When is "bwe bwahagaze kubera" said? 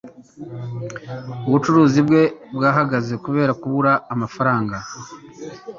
2.07-3.51